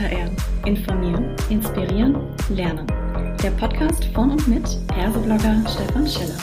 [0.00, 0.30] HR.
[0.64, 2.16] Informieren, inspirieren,
[2.48, 2.86] lernen.
[3.42, 6.38] Der Podcast von und mit Herseblogger Stefan Schiller.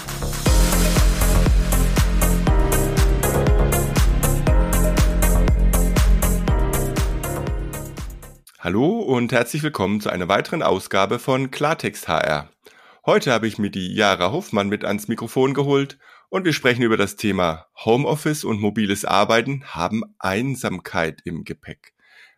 [8.59, 12.51] Hallo und herzlich willkommen zu einer weiteren Ausgabe von Klartext HR.
[13.07, 15.97] Heute habe ich mir die Jara Hoffmann mit ans Mikrofon geholt
[16.29, 21.96] und wir sprechen über das Thema Homeoffice und mobiles Arbeiten haben Einsamkeit im Gepäck.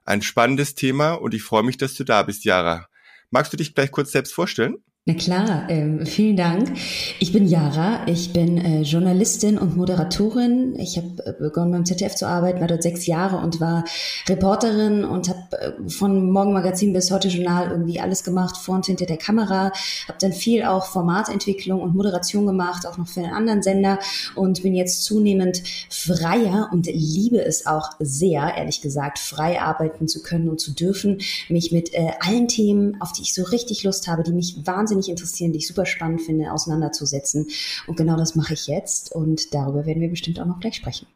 [0.09, 2.88] Ein spannendes Thema und ich freue mich, dass du da bist, Jara.
[3.30, 4.77] Magst du dich gleich kurz selbst vorstellen?
[5.05, 6.71] Na klar, ähm, vielen Dank.
[7.20, 10.75] Ich bin Jara, ich bin äh, Journalistin und Moderatorin.
[10.77, 13.85] Ich habe äh, begonnen beim ZDF zu arbeiten, war dort sechs Jahre und war
[14.27, 19.05] Reporterin und habe äh, von Morgenmagazin bis heute Journal irgendwie alles gemacht, vor und hinter
[19.05, 19.72] der Kamera.
[20.08, 24.00] Habe dann viel auch Formatentwicklung und Moderation gemacht, auch noch für einen anderen Sender
[24.36, 30.22] und bin jetzt zunehmend freier und liebe es auch sehr, ehrlich gesagt, frei arbeiten zu
[30.22, 34.08] können und zu dürfen, mich mit äh, allen Themen, auf die ich so richtig Lust
[34.08, 37.48] habe, die mich wahnsinnig wahnsinnig interessieren, die ich super spannend finde, auseinanderzusetzen.
[37.88, 41.08] Und genau das mache ich jetzt und darüber werden wir bestimmt auch noch gleich sprechen.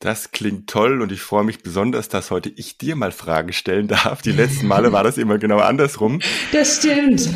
[0.00, 3.88] Das klingt toll und ich freue mich besonders, dass heute ich dir mal Fragen stellen
[3.88, 4.22] darf.
[4.22, 6.20] Die letzten Male war das immer genau andersrum.
[6.52, 7.28] Das stimmt.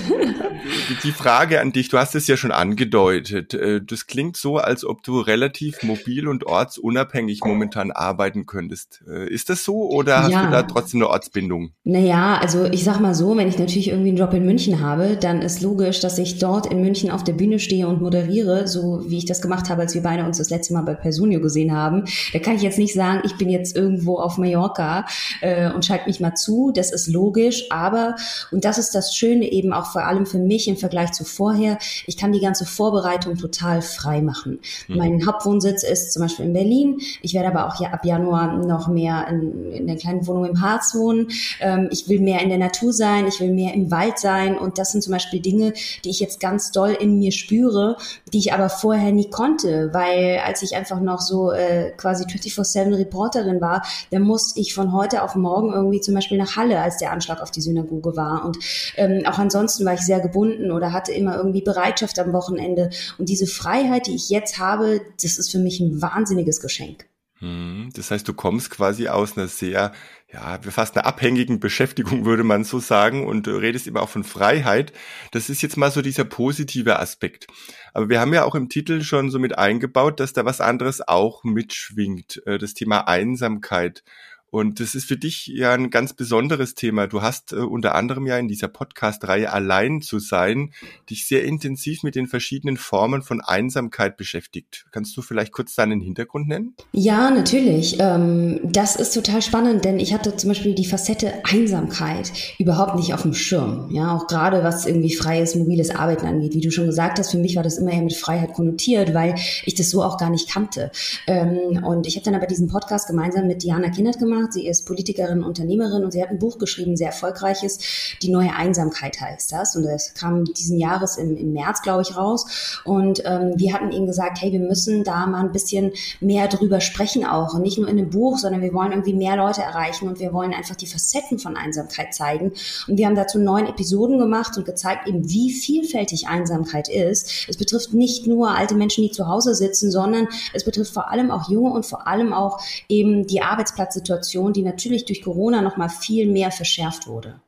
[1.02, 3.52] Die Frage an dich, du hast es ja schon angedeutet.
[3.52, 9.02] Äh, das klingt so, als ob du relativ mobil und ortsunabhängig momentan arbeiten könntest.
[9.08, 10.44] Äh, ist das so oder hast ja.
[10.44, 11.72] du da trotzdem eine Ortsbindung?
[11.82, 15.16] Naja, also ich sag mal so, wenn ich natürlich irgendwie einen Job in München habe,
[15.20, 19.02] dann ist logisch, dass ich dort in München auf der Bühne stehe und moderiere, so
[19.08, 21.72] wie ich das gemacht habe, als wir beide uns das letzte Mal bei Personio gesehen
[21.72, 22.04] haben.
[22.32, 25.06] Da kann ich jetzt nicht sagen, ich bin jetzt irgendwo auf Mallorca
[25.40, 26.72] äh, und schalte mich mal zu.
[26.74, 28.16] Das ist logisch, aber,
[28.50, 31.78] und das ist das Schöne eben auch vor allem für mich im Vergleich zu vorher,
[32.06, 34.60] ich kann die ganze Vorbereitung total frei machen.
[34.88, 34.96] Mhm.
[34.96, 36.98] Mein Hauptwohnsitz ist zum Beispiel in Berlin.
[37.22, 40.60] Ich werde aber auch ja ab Januar noch mehr in, in der kleinen Wohnung im
[40.60, 41.28] Harz wohnen.
[41.60, 44.78] Ähm, ich will mehr in der Natur sein, ich will mehr im Wald sein und
[44.78, 45.72] das sind zum Beispiel Dinge,
[46.04, 47.96] die ich jetzt ganz doll in mir spüre,
[48.32, 52.96] die ich aber vorher nie konnte, weil als ich einfach noch so äh, quasi 24-7
[52.98, 56.98] Reporterin war, dann musste ich von heute auf morgen irgendwie zum Beispiel nach Halle, als
[56.98, 58.44] der Anschlag auf die Synagoge war.
[58.44, 58.58] Und
[58.96, 62.90] ähm, auch ansonsten war ich sehr gebunden oder hatte immer irgendwie Bereitschaft am Wochenende.
[63.18, 67.06] Und diese Freiheit, die ich jetzt habe, das ist für mich ein wahnsinniges Geschenk.
[67.42, 69.90] Hm, das heißt, du kommst quasi aus einer sehr,
[70.32, 74.22] ja, fast einer abhängigen Beschäftigung, würde man so sagen, und du redest immer auch von
[74.22, 74.92] Freiheit.
[75.32, 77.48] Das ist jetzt mal so dieser positive Aspekt.
[77.94, 81.06] Aber wir haben ja auch im Titel schon so mit eingebaut, dass da was anderes
[81.06, 84.04] auch mitschwingt, äh, das Thema Einsamkeit.
[84.52, 87.06] Und das ist für dich ja ein ganz besonderes Thema.
[87.06, 90.74] Du hast äh, unter anderem ja in dieser Podcast-Reihe Allein zu sein,
[91.08, 94.84] dich sehr intensiv mit den verschiedenen Formen von Einsamkeit beschäftigt.
[94.92, 96.76] Kannst du vielleicht kurz deinen Hintergrund nennen?
[96.92, 97.96] Ja, natürlich.
[97.98, 103.14] Ähm, das ist total spannend, denn ich hatte zum Beispiel die Facette Einsamkeit überhaupt nicht
[103.14, 103.88] auf dem Schirm.
[103.90, 106.52] Ja, auch gerade was irgendwie freies, mobiles Arbeiten angeht.
[106.52, 109.34] Wie du schon gesagt hast, für mich war das immer eher mit Freiheit konnotiert, weil
[109.64, 110.90] ich das so auch gar nicht kannte.
[111.26, 114.52] Ähm, und ich habe dann aber diesen Podcast gemeinsam mit Diana Kindert gemacht gemacht.
[114.52, 117.78] Sie ist Politikerin, Unternehmerin und sie hat ein Buch geschrieben, sehr erfolgreiches.
[118.22, 119.76] Die neue Einsamkeit heißt das.
[119.76, 122.80] Und das kam diesen Jahres im, im März, glaube ich, raus.
[122.84, 126.80] Und ähm, wir hatten ihnen gesagt, hey, wir müssen da mal ein bisschen mehr drüber
[126.80, 127.54] sprechen auch.
[127.54, 130.32] Und nicht nur in dem Buch, sondern wir wollen irgendwie mehr Leute erreichen und wir
[130.32, 132.52] wollen einfach die Facetten von Einsamkeit zeigen.
[132.88, 137.46] Und wir haben dazu neun Episoden gemacht und gezeigt eben, wie vielfältig Einsamkeit ist.
[137.48, 141.30] Es betrifft nicht nur alte Menschen, die zu Hause sitzen, sondern es betrifft vor allem
[141.30, 145.76] auch junge und vor allem auch eben die Arbeitsplatzsituation Situation, die natürlich durch Corona noch
[145.76, 147.42] mal viel mehr verschärft wurde.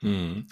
[0.00, 0.46] Hm.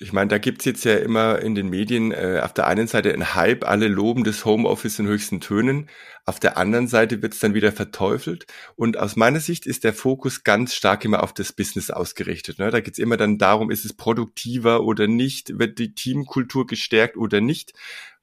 [0.00, 3.12] Ich meine, da gibt's jetzt ja immer in den Medien äh, auf der einen Seite
[3.12, 5.88] einen Hype, alle loben das Homeoffice in höchsten Tönen,
[6.24, 8.46] auf der anderen Seite wird's dann wieder verteufelt.
[8.76, 12.60] Und aus meiner Sicht ist der Fokus ganz stark immer auf das Business ausgerichtet.
[12.60, 12.70] Ne?
[12.70, 17.40] Da geht's immer dann darum, ist es produktiver oder nicht, wird die Teamkultur gestärkt oder
[17.40, 17.72] nicht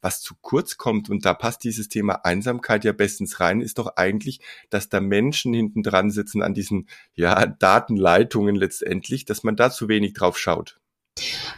[0.01, 3.95] was zu kurz kommt, und da passt dieses Thema Einsamkeit ja bestens rein, ist doch
[3.95, 4.39] eigentlich,
[4.69, 9.87] dass da Menschen hinten dran sitzen an diesen, ja, Datenleitungen letztendlich, dass man da zu
[9.87, 10.79] wenig drauf schaut.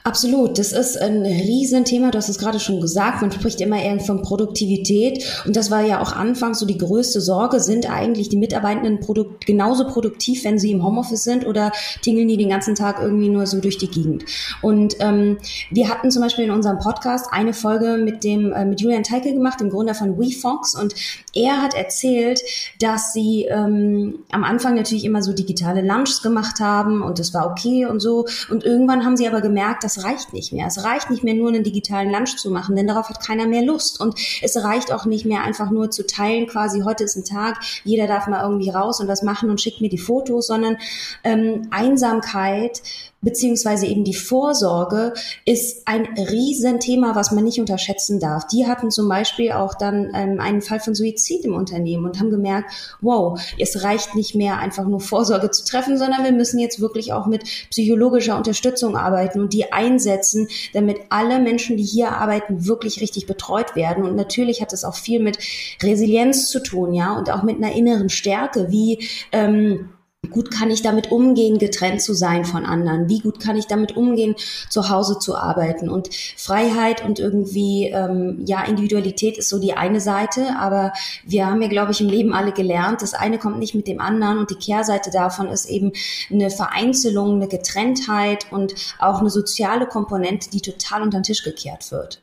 [0.04, 4.00] Absolut, das ist ein Riesenthema, du hast es gerade schon gesagt, man spricht immer eher
[4.00, 8.38] von Produktivität und das war ja auch anfangs so die größte Sorge, sind eigentlich die
[8.38, 11.72] Mitarbeitenden produkt genauso produktiv, wenn sie im Homeoffice sind oder
[12.04, 14.26] tingeln die den ganzen Tag irgendwie nur so durch die Gegend?
[14.62, 15.40] Und ähm,
[15.72, 19.34] wir hatten zum Beispiel in unserem Podcast eine Folge mit dem äh, mit Julian Teikel
[19.34, 20.94] gemacht, dem Gründer von WeFox und
[21.34, 22.42] er hat erzählt,
[22.80, 27.50] dass sie ähm, am Anfang natürlich immer so digitale Lunches gemacht haben und das war
[27.50, 30.68] okay und so und irgendwann haben sie aber gemerkt, das reicht nicht mehr.
[30.68, 33.64] Es reicht nicht mehr nur einen digitalen Lunch zu machen, denn darauf hat keiner mehr
[33.64, 34.00] Lust.
[34.00, 37.60] Und es reicht auch nicht mehr einfach nur zu teilen, quasi heute ist ein Tag,
[37.84, 40.78] jeder darf mal irgendwie raus und das machen und schickt mir die Fotos, sondern
[41.24, 42.82] ähm, Einsamkeit
[43.28, 45.12] beziehungsweise eben die Vorsorge
[45.44, 48.48] ist ein Riesenthema, was man nicht unterschätzen darf.
[48.48, 52.30] Die hatten zum Beispiel auch dann ähm, einen Fall von Suizid im Unternehmen und haben
[52.30, 52.72] gemerkt,
[53.02, 57.12] wow, es reicht nicht mehr einfach nur Vorsorge zu treffen, sondern wir müssen jetzt wirklich
[57.12, 63.02] auch mit psychologischer Unterstützung arbeiten und die einsetzen, damit alle Menschen, die hier arbeiten, wirklich
[63.02, 64.06] richtig betreut werden.
[64.06, 65.38] Und natürlich hat es auch viel mit
[65.84, 69.90] Resilienz zu tun, ja, und auch mit einer inneren Stärke, wie ähm,
[70.30, 73.10] gut kann ich damit umgehen, getrennt zu sein von anderen?
[73.10, 74.36] Wie gut kann ich damit umgehen,
[74.70, 75.90] zu Hause zu arbeiten?
[75.90, 80.94] Und Freiheit und irgendwie, ähm, ja, Individualität ist so die eine Seite, aber
[81.26, 84.00] wir haben ja, glaube ich, im Leben alle gelernt, das eine kommt nicht mit dem
[84.00, 85.92] anderen und die Kehrseite davon ist eben
[86.32, 91.92] eine Vereinzelung, eine Getrenntheit und auch eine soziale Komponente, die total unter den Tisch gekehrt
[91.92, 92.22] wird.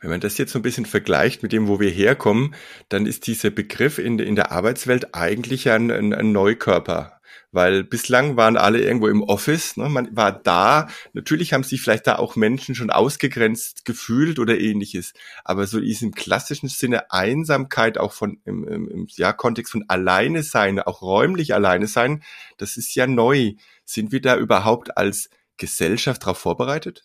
[0.00, 2.54] Wenn man das jetzt so ein bisschen vergleicht mit dem, wo wir herkommen,
[2.88, 7.17] dann ist dieser Begriff in, in der Arbeitswelt eigentlich ein, ein, ein Neukörper.
[7.50, 9.88] Weil bislang waren alle irgendwo im Office, ne?
[9.88, 10.88] man war da.
[11.14, 15.14] Natürlich haben sich vielleicht da auch Menschen schon ausgegrenzt gefühlt oder ähnliches.
[15.44, 19.84] Aber so ist im klassischen Sinne Einsamkeit auch von im, im, im ja, Kontext von
[19.88, 22.22] alleine sein, auch räumlich alleine sein,
[22.58, 23.54] das ist ja neu.
[23.86, 27.04] Sind wir da überhaupt als Gesellschaft darauf vorbereitet?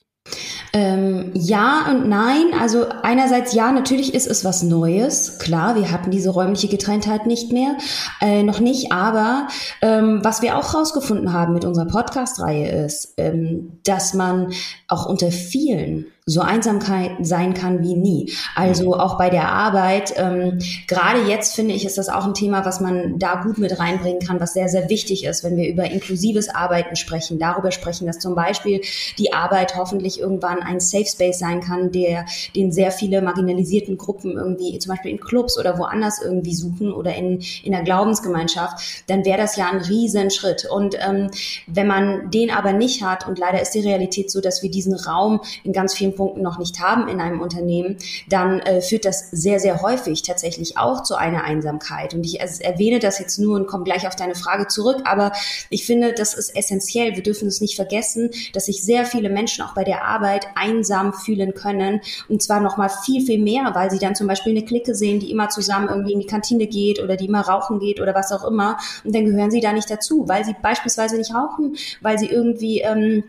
[0.76, 2.48] Ähm, ja und nein.
[2.60, 5.38] Also einerseits ja, natürlich ist es was Neues.
[5.38, 7.78] Klar, wir hatten diese räumliche Getrenntheit nicht mehr,
[8.22, 8.92] äh, noch nicht.
[8.92, 9.48] Aber
[9.84, 14.52] ähm, was wir auch rausgefunden haben mit unserer Podcast-Reihe ist, ähm, dass man
[14.88, 18.32] auch unter vielen so Einsamkeit sein kann wie nie.
[18.56, 18.94] Also mhm.
[18.94, 22.80] auch bei der Arbeit, ähm, gerade jetzt finde ich, ist das auch ein Thema, was
[22.80, 26.48] man da gut mit reinbringen kann, was sehr, sehr wichtig ist, wenn wir über inklusives
[26.48, 28.82] Arbeiten sprechen, darüber sprechen, dass zum Beispiel
[29.18, 32.26] die Arbeit hoffentlich irgendwann ein Safe Space sein kann, der,
[32.56, 37.14] den sehr viele marginalisierten Gruppen irgendwie zum Beispiel in Clubs oder woanders irgendwie suchen oder
[37.16, 40.68] in, in der Glaubensgemeinschaft, dann wäre das ja ein Riesenschritt.
[40.72, 41.32] Und ähm,
[41.68, 44.94] wenn man den aber nicht hat, und leider ist die Realität so, dass wir diesen
[44.94, 47.98] Raum in ganz vielen Punkten noch nicht haben in einem Unternehmen,
[48.30, 52.14] dann äh, führt das sehr, sehr häufig tatsächlich auch zu einer Einsamkeit.
[52.14, 55.32] Und ich erwähne das jetzt nur und komme gleich auf deine Frage zurück, aber
[55.70, 57.16] ich finde, das ist essentiell.
[57.16, 61.14] Wir dürfen es nicht vergessen, dass sich sehr viele Menschen auch bei der Arbeit einsam
[61.14, 64.66] fühlen können und zwar noch mal viel, viel mehr, weil sie dann zum Beispiel eine
[64.66, 68.00] Clique sehen, die immer zusammen irgendwie in die Kantine geht oder die immer rauchen geht
[68.00, 71.34] oder was auch immer und dann gehören sie da nicht dazu, weil sie beispielsweise nicht
[71.34, 73.24] rauchen, weil sie irgendwie ähm,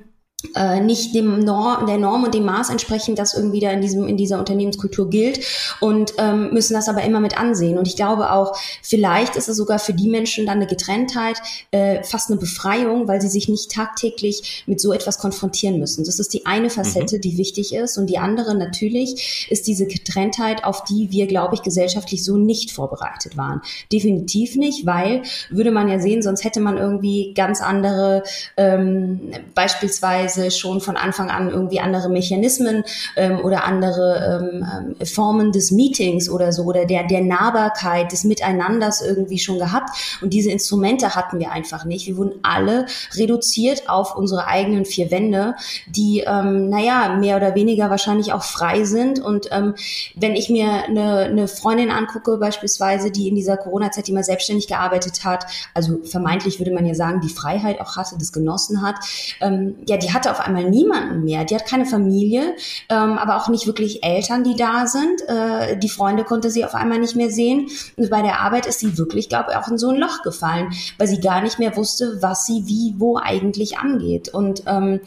[0.55, 4.07] äh, nicht dem Norm, der Norm und dem Maß entsprechen, das irgendwie da in diesem
[4.07, 5.41] in dieser Unternehmenskultur gilt
[5.81, 7.79] und ähm, müssen das aber immer mit ansehen.
[7.79, 11.39] Und ich glaube auch, vielleicht ist es sogar für die Menschen dann eine Getrenntheit,
[11.71, 16.05] äh, fast eine Befreiung, weil sie sich nicht tagtäglich mit so etwas konfrontieren müssen.
[16.05, 17.21] Das ist die eine Facette, mhm.
[17.21, 17.99] die wichtig ist.
[17.99, 22.71] Und die andere natürlich ist diese Getrenntheit, auf die wir, glaube ich, gesellschaftlich so nicht
[22.71, 23.63] vorbereitet waren.
[23.93, 28.23] Definitiv nicht, weil würde man ja sehen, sonst hätte man irgendwie ganz andere
[28.57, 32.85] ähm, beispielsweise teilweise schon von Anfang an irgendwie andere Mechanismen
[33.17, 38.25] ähm, oder andere ähm, ähm, Formen des Meetings oder so oder der, der Nahbarkeit, des
[38.25, 39.91] Miteinanders irgendwie schon gehabt.
[40.21, 42.07] Und diese Instrumente hatten wir einfach nicht.
[42.07, 42.87] Wir wurden alle
[43.17, 45.55] reduziert auf unsere eigenen vier Wände,
[45.87, 49.21] die, ähm, naja, mehr oder weniger wahrscheinlich auch frei sind.
[49.21, 49.75] Und ähm,
[50.15, 55.25] wenn ich mir eine, eine Freundin angucke, beispielsweise, die in dieser Corona-Zeit immer selbstständig gearbeitet
[55.25, 58.97] hat, also vermeintlich würde man ja sagen, die Freiheit auch hatte, das genossen hat,
[59.41, 61.45] ähm, ja, die hat hatte auf einmal niemanden mehr.
[61.45, 62.57] Die hat keine Familie,
[62.89, 65.23] ähm, aber auch nicht wirklich Eltern, die da sind.
[65.29, 67.69] Äh, die Freunde konnte sie auf einmal nicht mehr sehen.
[67.97, 70.73] Und bei der Arbeit ist sie wirklich, glaube ich, auch in so ein Loch gefallen,
[70.99, 74.29] weil sie gar nicht mehr wusste, was sie wie, wo eigentlich angeht.
[74.29, 75.01] Und ähm,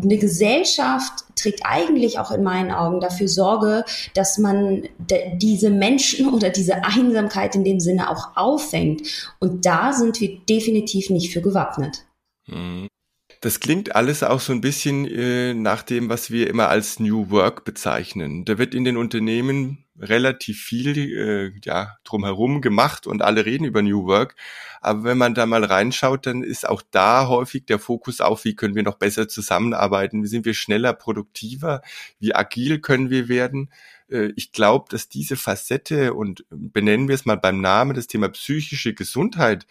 [0.00, 3.84] eine Gesellschaft trägt eigentlich auch in meinen Augen dafür Sorge,
[4.14, 4.84] dass man
[5.36, 9.02] diese Menschen oder diese Einsamkeit in dem Sinne auch auffängt.
[9.40, 12.04] Und da sind wir definitiv nicht für gewappnet.
[13.40, 17.30] Das klingt alles auch so ein bisschen äh, nach dem, was wir immer als New
[17.30, 18.44] Work bezeichnen.
[18.44, 23.82] Da wird in den Unternehmen relativ viel äh, ja drumherum gemacht und alle reden über
[23.82, 24.34] New Work.
[24.80, 28.54] Aber wenn man da mal reinschaut, dann ist auch da häufig der Fokus auf, wie
[28.56, 31.82] können wir noch besser zusammenarbeiten, wie sind wir schneller, produktiver,
[32.18, 33.70] wie agil können wir werden.
[34.10, 38.28] Äh, ich glaube, dass diese Facette und benennen wir es mal beim Namen, das Thema
[38.28, 39.66] psychische Gesundheit,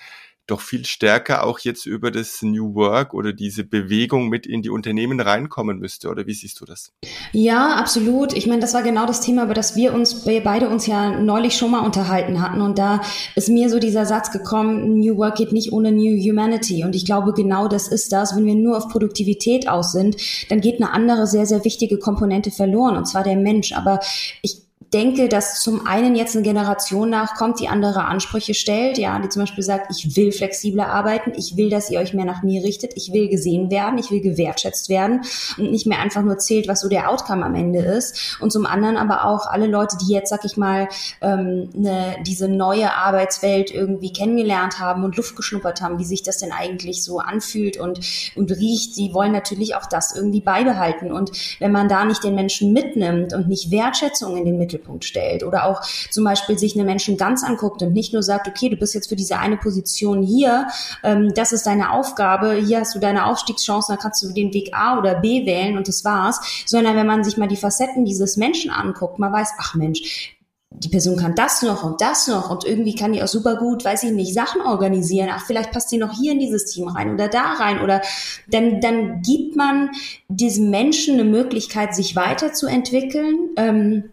[0.47, 4.69] doch viel stärker auch jetzt über das New Work oder diese Bewegung mit in die
[4.69, 6.09] Unternehmen reinkommen müsste.
[6.09, 6.93] Oder wie siehst du das?
[7.33, 8.33] Ja, absolut.
[8.33, 11.19] Ich meine, das war genau das Thema, über das wir uns, wir beide uns ja
[11.19, 12.61] neulich schon mal unterhalten hatten.
[12.61, 13.01] Und da
[13.35, 16.83] ist mir so dieser Satz gekommen, New Work geht nicht ohne New Humanity.
[16.85, 18.35] Und ich glaube, genau das ist das.
[18.35, 20.15] Wenn wir nur auf Produktivität aus sind,
[20.49, 23.73] dann geht eine andere sehr, sehr wichtige Komponente verloren, und zwar der Mensch.
[23.73, 23.99] Aber
[24.41, 29.27] ich denke, dass zum einen jetzt eine Generation nachkommt, die andere Ansprüche stellt, ja, die
[29.27, 32.63] zum Beispiel sagt, ich will flexibler arbeiten, ich will, dass ihr euch mehr nach mir
[32.63, 35.22] richtet, ich will gesehen werden, ich will gewertschätzt werden
[35.58, 38.38] und nicht mehr einfach nur zählt, was so der Outcome am Ende ist.
[38.39, 40.88] Und zum anderen aber auch alle Leute, die jetzt, sag ich mal,
[41.22, 46.38] ähm, ne, diese neue Arbeitswelt irgendwie kennengelernt haben und Luft geschnuppert haben, wie sich das
[46.38, 48.00] denn eigentlich so anfühlt und,
[48.36, 51.12] und riecht, die wollen natürlich auch das irgendwie beibehalten.
[51.12, 55.43] Und wenn man da nicht den Menschen mitnimmt und nicht Wertschätzung in den Mittelpunkt stellt
[55.43, 55.81] oder auch
[56.12, 59.10] zum Beispiel sich einen Menschen ganz anguckt und nicht nur sagt, okay, du bist jetzt
[59.10, 60.67] für diese eine Position hier,
[61.03, 64.74] ähm, das ist deine Aufgabe, hier hast du deine Aufstiegschancen, dann kannst du den Weg
[64.74, 68.38] A oder B wählen und das war's, sondern wenn man sich mal die Facetten dieses
[68.38, 70.36] Menschen anguckt, man weiß, ach Mensch,
[70.69, 73.86] die Person kann das noch und das noch und irgendwie kann die auch super gut,
[73.86, 75.29] weiß ich nicht, Sachen organisieren.
[75.31, 78.01] Ach, vielleicht passt die noch hier in dieses Team rein oder da rein oder
[78.50, 79.89] dann, dann gibt man
[80.27, 83.50] diesem Menschen eine Möglichkeit, sich weiterzuentwickeln.
[83.55, 84.12] Ähm,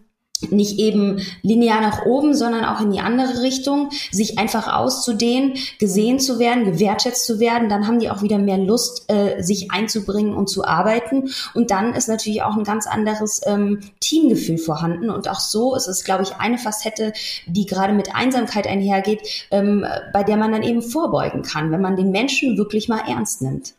[0.53, 6.19] nicht eben linear nach oben, sondern auch in die andere Richtung, sich einfach auszudehnen, gesehen
[6.21, 10.35] zu werden, gewertschätzt zu werden, dann haben die auch wieder mehr Lust, äh, sich einzubringen
[10.35, 11.31] und zu arbeiten.
[11.55, 15.11] Und dann ist natürlich auch ein ganz anderes ähm, Teamgefühl vorhanden.
[15.11, 17.13] Und auch so ist es, glaube ich, eine Facette,
[17.47, 21.97] die gerade mit Einsamkeit einhergeht, ähm, bei der man dann eben vorbeugen kann, wenn man
[21.97, 23.75] den Menschen wirklich mal ernst nimmt.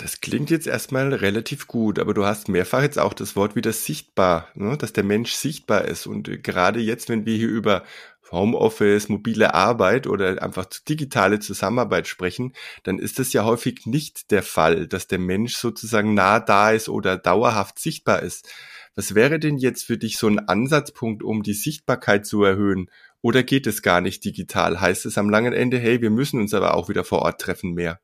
[0.00, 3.70] Das klingt jetzt erstmal relativ gut, aber du hast mehrfach jetzt auch das Wort wieder
[3.74, 4.78] sichtbar, ne?
[4.78, 6.06] dass der Mensch sichtbar ist.
[6.06, 7.84] Und gerade jetzt, wenn wir hier über
[8.32, 14.42] Homeoffice, mobile Arbeit oder einfach digitale Zusammenarbeit sprechen, dann ist das ja häufig nicht der
[14.42, 18.48] Fall, dass der Mensch sozusagen nah da ist oder dauerhaft sichtbar ist.
[18.94, 22.90] Was wäre denn jetzt für dich so ein Ansatzpunkt, um die Sichtbarkeit zu erhöhen?
[23.20, 24.80] Oder geht es gar nicht digital?
[24.80, 27.74] Heißt es am langen Ende, hey, wir müssen uns aber auch wieder vor Ort treffen
[27.74, 28.00] mehr?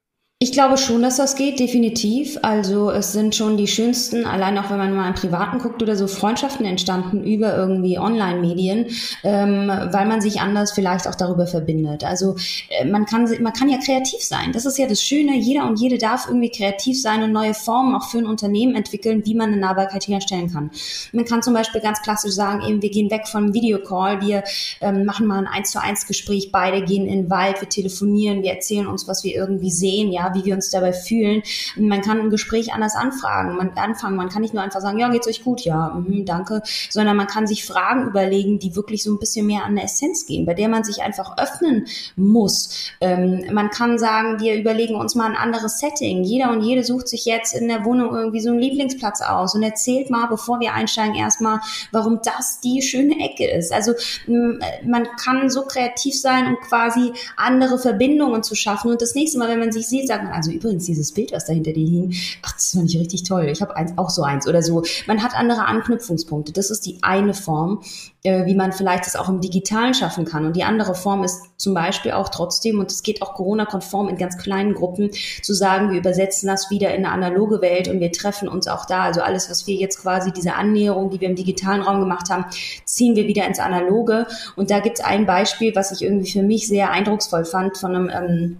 [0.46, 2.38] Ich glaube schon, dass das geht, definitiv.
[2.42, 5.96] Also es sind schon die schönsten, allein auch wenn man mal im Privaten guckt oder
[5.96, 8.86] so, Freundschaften entstanden über irgendwie Online-Medien,
[9.24, 12.04] ähm, weil man sich anders vielleicht auch darüber verbindet.
[12.04, 12.36] Also
[12.68, 14.52] äh, man kann man kann ja kreativ sein.
[14.52, 15.36] Das ist ja das Schöne.
[15.36, 19.26] Jeder und jede darf irgendwie kreativ sein und neue Formen auch für ein Unternehmen entwickeln,
[19.26, 20.70] wie man eine Nahbarkeit herstellen kann.
[21.10, 24.44] Man kann zum Beispiel ganz klassisch sagen, eben wir gehen weg vom Videocall, wir
[24.80, 28.44] ähm, machen mal ein eins zu eins Gespräch, beide gehen in den Wald, wir telefonieren,
[28.44, 31.42] wir erzählen uns, was wir irgendwie sehen, ja wie wir uns dabei fühlen.
[31.76, 34.16] Man kann ein Gespräch anders anfragen, man anfangen.
[34.16, 35.62] Man kann nicht nur einfach sagen, ja, geht's euch gut?
[35.62, 39.64] Ja, mh, danke, sondern man kann sich Fragen überlegen, die wirklich so ein bisschen mehr
[39.64, 42.90] an eine Essenz gehen, bei der man sich einfach öffnen muss.
[43.00, 46.24] Ähm, man kann sagen, wir überlegen uns mal ein anderes Setting.
[46.24, 49.62] Jeder und jede sucht sich jetzt in der Wohnung irgendwie so einen Lieblingsplatz aus und
[49.62, 51.60] erzählt mal, bevor wir einsteigen, erstmal,
[51.92, 53.72] warum das die schöne Ecke ist.
[53.72, 53.92] Also
[54.26, 58.90] man kann so kreativ sein, um quasi andere Verbindungen zu schaffen.
[58.90, 61.44] Und das nächste Mal, wenn man sich sieht, sagt man, also übrigens dieses Bild, was
[61.44, 63.48] da hinter dir hing, ach, das fand ich richtig toll.
[63.48, 64.82] Ich habe auch so eins oder so.
[65.06, 66.52] Man hat andere Anknüpfungspunkte.
[66.52, 67.82] Das ist die eine Form,
[68.22, 70.46] äh, wie man vielleicht das auch im Digitalen schaffen kann.
[70.46, 74.16] Und die andere Form ist zum Beispiel auch trotzdem, und es geht auch Corona-konform in
[74.16, 75.10] ganz kleinen Gruppen,
[75.42, 78.86] zu sagen, wir übersetzen das wieder in eine analoge Welt und wir treffen uns auch
[78.86, 79.02] da.
[79.02, 82.46] Also alles, was wir jetzt quasi, diese Annäherung, die wir im digitalen Raum gemacht haben,
[82.84, 84.26] ziehen wir wieder ins Analoge.
[84.56, 87.94] Und da gibt es ein Beispiel, was ich irgendwie für mich sehr eindrucksvoll fand von
[87.94, 88.58] einem ähm,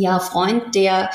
[0.00, 1.10] ja, Freund, der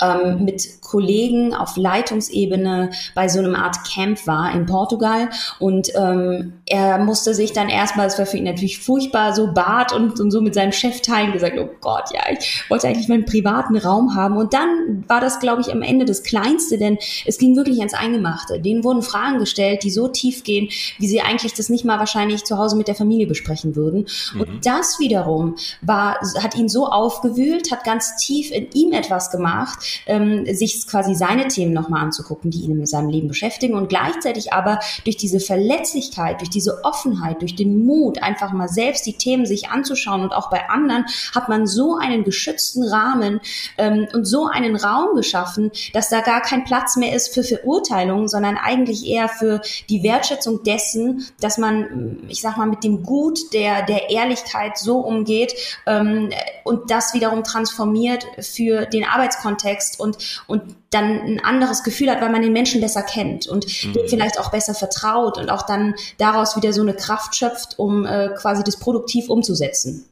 [0.00, 6.54] ähm, mit Kollegen auf Leitungsebene bei so einem Art Camp war in Portugal und ähm,
[6.66, 10.30] er musste sich dann erstmal, es war für ihn natürlich furchtbar, so Bart und, und
[10.30, 14.14] so mit seinem Chef teilen, gesagt, oh Gott, ja, ich wollte eigentlich meinen privaten Raum
[14.14, 17.78] haben und dann war das, glaube ich, am Ende das Kleinste, denn es ging wirklich
[17.78, 18.60] ans Eingemachte.
[18.60, 22.44] Denen wurden Fragen gestellt, die so tief gehen, wie sie eigentlich das nicht mal wahrscheinlich
[22.44, 24.06] zu Hause mit der Familie besprechen würden.
[24.34, 24.40] Mhm.
[24.40, 30.02] Und das wiederum war, hat ihn so aufgewühlt, hat ganz tief in ihm etwas gemacht,
[30.06, 34.52] ähm, sich quasi seine Themen nochmal anzugucken, die ihn in seinem Leben beschäftigen und gleichzeitig
[34.52, 39.46] aber durch diese Verletzlichkeit, durch diese Offenheit, durch den Mut, einfach mal selbst die Themen
[39.46, 41.04] sich anzuschauen und auch bei anderen,
[41.34, 43.40] hat man so einen geschützten Rahmen
[43.78, 48.28] ähm, und so einen Raum geschaffen, dass da gar kein Platz mehr ist für Verurteilungen,
[48.28, 53.52] sondern eigentlich eher für die Wertschätzung dessen, dass man, ich sag mal, mit dem Gut
[53.52, 55.54] der, der Ehrlichkeit so umgeht
[55.86, 56.30] ähm,
[56.64, 58.03] und das wiederum transformiert
[58.40, 63.02] für den Arbeitskontext und, und dann ein anderes Gefühl hat, weil man den Menschen besser
[63.02, 63.92] kennt und mhm.
[63.92, 68.06] dem vielleicht auch besser vertraut und auch dann daraus wieder so eine Kraft schöpft, um
[68.06, 70.08] äh, quasi das produktiv umzusetzen.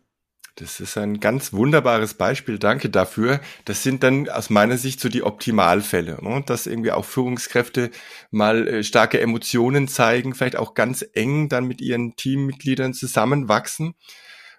[0.57, 2.59] Das ist ein ganz wunderbares Beispiel.
[2.59, 3.41] Danke dafür.
[3.65, 6.43] Das sind dann aus meiner Sicht so die Optimalfälle, ne?
[6.45, 7.91] dass irgendwie auch Führungskräfte
[8.31, 13.95] mal äh, starke Emotionen zeigen, vielleicht auch ganz eng dann mit ihren Teammitgliedern zusammenwachsen.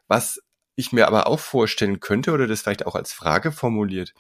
[0.07, 0.41] Was
[0.75, 4.13] ich mir aber auch vorstellen könnte oder das vielleicht auch als Frage formuliert.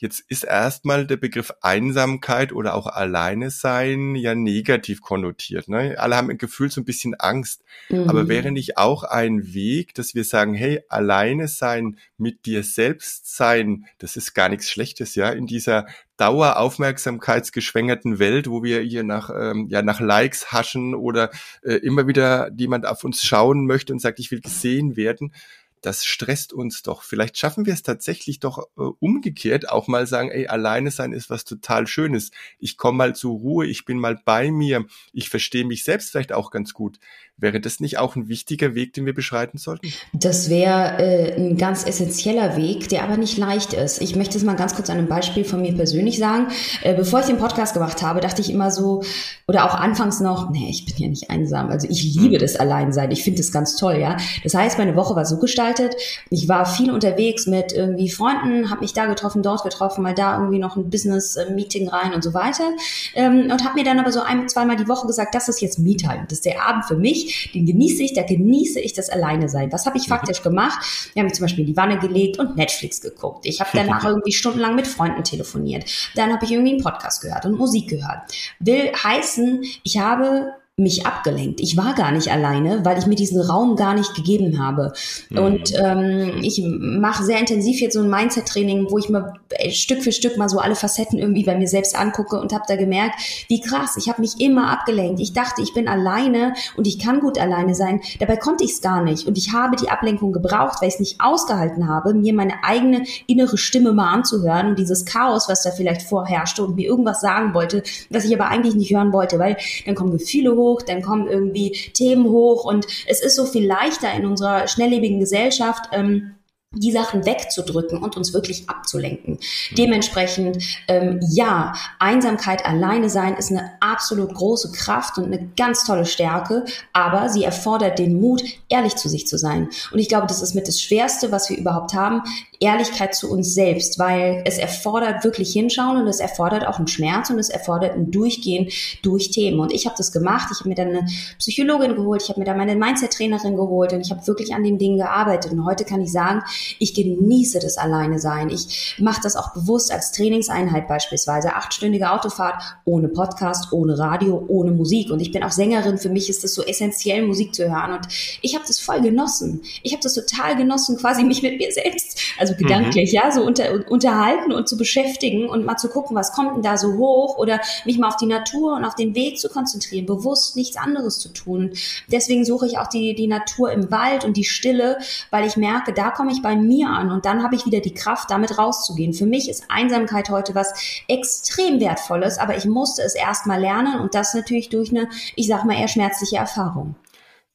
[0.00, 5.66] Jetzt ist erstmal der Begriff Einsamkeit oder auch Alleine sein ja negativ konnotiert.
[5.66, 5.96] Ne?
[5.98, 7.64] Alle haben ein Gefühl so ein bisschen Angst.
[7.88, 8.08] Mhm.
[8.08, 13.34] Aber wäre nicht auch ein Weg, dass wir sagen, hey, alleine sein, mit dir selbst
[13.34, 15.86] sein, das ist gar nichts Schlechtes, ja, in dieser
[16.16, 21.30] Daueraufmerksamkeitsgeschwängerten Welt, wo wir hier nach, ähm, ja, nach Likes haschen oder
[21.62, 25.32] äh, immer wieder jemand auf uns schauen möchte und sagt, ich will gesehen werden
[25.82, 27.02] das stresst uns doch.
[27.02, 31.30] Vielleicht schaffen wir es tatsächlich doch äh, umgekehrt, auch mal sagen, ey, alleine sein ist
[31.30, 32.30] was total Schönes.
[32.58, 36.32] Ich komme mal zur Ruhe, ich bin mal bei mir, ich verstehe mich selbst vielleicht
[36.32, 36.98] auch ganz gut.
[37.40, 39.92] Wäre das nicht auch ein wichtiger Weg, den wir beschreiten sollten?
[40.12, 44.02] Das wäre äh, ein ganz essentieller Weg, der aber nicht leicht ist.
[44.02, 46.48] Ich möchte es mal ganz kurz an einem Beispiel von mir persönlich sagen.
[46.82, 49.04] Äh, bevor ich den Podcast gemacht habe, dachte ich immer so,
[49.46, 51.70] oder auch anfangs noch, nee, ich bin ja nicht einsam.
[51.70, 52.40] Also ich liebe hm.
[52.40, 53.12] das Alleinsein.
[53.12, 54.16] Ich finde das ganz toll, ja.
[54.42, 55.94] Das heißt, meine Woche war so gestaltet.
[56.30, 60.38] Ich war viel unterwegs mit irgendwie Freunden, habe mich da getroffen, dort getroffen, mal da
[60.38, 62.72] irgendwie noch ein Business-Meeting rein und so weiter.
[63.14, 65.78] Ähm, und habe mir dann aber so ein, zweimal die Woche gesagt, das ist jetzt
[65.78, 66.24] Me-Time.
[66.28, 69.72] Das ist der Abend für mich den genieße ich, da genieße ich das Alleine sein.
[69.72, 70.10] Was habe ich mhm.
[70.10, 71.10] faktisch gemacht?
[71.14, 73.46] Wir haben mich zum Beispiel in die Wanne gelegt und Netflix geguckt.
[73.46, 75.84] Ich habe danach irgendwie stundenlang mit Freunden telefoniert.
[76.14, 78.32] Dann habe ich irgendwie einen Podcast gehört und Musik gehört.
[78.58, 81.60] Will heißen, ich habe mich abgelenkt.
[81.60, 84.92] Ich war gar nicht alleine, weil ich mir diesen Raum gar nicht gegeben habe.
[85.28, 85.38] Mhm.
[85.38, 90.04] Und ähm, ich mache sehr intensiv jetzt so ein Mindset-Training, wo ich mal äh, Stück
[90.04, 93.16] für Stück mal so alle Facetten irgendwie bei mir selbst angucke und habe da gemerkt,
[93.48, 95.20] wie krass, ich habe mich immer abgelenkt.
[95.20, 98.00] Ich dachte, ich bin alleine und ich kann gut alleine sein.
[98.20, 99.26] Dabei konnte ich es gar nicht.
[99.26, 103.04] Und ich habe die Ablenkung gebraucht, weil ich es nicht ausgehalten habe, mir meine eigene
[103.26, 107.52] innere Stimme mal anzuhören und dieses Chaos, was da vielleicht vorherrschte und mir irgendwas sagen
[107.52, 111.02] wollte, was ich aber eigentlich nicht hören wollte, weil dann kommen Gefühle hoch, hoch, dann
[111.02, 115.90] kommen irgendwie Themen hoch und es ist so viel leichter in unserer schnelllebigen Gesellschaft.
[115.92, 116.34] Ähm,
[116.72, 119.38] die Sachen wegzudrücken und uns wirklich abzulenken.
[119.70, 119.74] Mhm.
[119.76, 126.04] Dementsprechend, ähm, ja, Einsamkeit, alleine sein ist eine absolut große Kraft und eine ganz tolle
[126.04, 129.70] Stärke, aber sie erfordert den Mut, ehrlich zu sich zu sein.
[129.92, 132.22] Und ich glaube, das ist mit das Schwerste, was wir überhaupt haben,
[132.60, 137.30] Ehrlichkeit zu uns selbst, weil es erfordert wirklich hinschauen und es erfordert auch einen Schmerz
[137.30, 138.68] und es erfordert ein Durchgehen
[139.02, 139.60] durch Themen.
[139.60, 140.48] Und ich habe das gemacht.
[140.52, 141.06] Ich habe mir dann eine
[141.38, 144.76] Psychologin geholt, ich habe mir dann meine Mindset-Trainerin geholt und ich habe wirklich an den
[144.78, 145.52] Dingen gearbeitet.
[145.52, 146.42] Und heute kann ich sagen,
[146.78, 148.50] ich genieße das Alleine sein.
[148.50, 151.54] Ich mache das auch bewusst als Trainingseinheit beispielsweise.
[151.54, 155.10] Achtstündige Autofahrt ohne Podcast, ohne Radio, ohne Musik.
[155.10, 155.98] Und ich bin auch Sängerin.
[155.98, 157.92] Für mich ist es so essentiell, Musik zu hören.
[157.92, 158.08] Und
[158.42, 159.62] ich habe das voll genossen.
[159.82, 163.16] Ich habe das total genossen, quasi mich mit mir selbst, also gedanklich, mhm.
[163.16, 166.76] ja, so unter, unterhalten und zu beschäftigen und mal zu gucken, was kommt denn da
[166.76, 170.56] so hoch oder mich mal auf die Natur und auf den Weg zu konzentrieren, bewusst
[170.56, 171.72] nichts anderes zu tun.
[172.10, 174.98] Deswegen suche ich auch die, die Natur im Wald und die Stille,
[175.30, 177.94] weil ich merke, da komme ich bei mir an und dann habe ich wieder die
[177.94, 179.12] Kraft, damit rauszugehen.
[179.12, 180.72] Für mich ist Einsamkeit heute was
[181.08, 185.46] extrem wertvolles, aber ich musste es erst mal lernen und das natürlich durch eine, ich
[185.46, 186.96] sag mal, eher schmerzliche Erfahrung.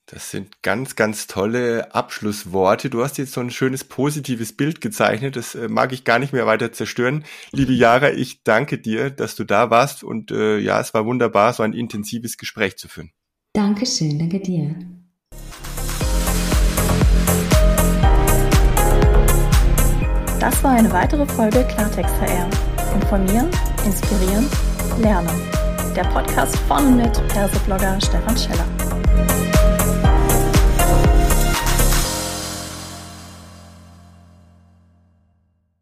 [0.06, 2.90] Das sind ganz, ganz tolle Abschlussworte.
[2.90, 5.38] Du hast jetzt so ein schönes positives Bild gezeichnet.
[5.38, 7.24] Das äh, mag ich gar nicht mehr weiter zerstören.
[7.52, 11.54] Liebe Jara, ich danke dir, dass du da warst und äh, ja, es war wunderbar,
[11.54, 13.12] so ein intensives Gespräch zu führen.
[13.54, 14.93] Dankeschön, danke dir.
[20.44, 22.50] Das war eine weitere Folge Klartext HR.
[22.94, 23.48] Informieren,
[23.86, 24.46] inspirieren,
[25.00, 25.30] lernen.
[25.96, 29.53] Der Podcast von und mit Perseblogger Stefan Scheller.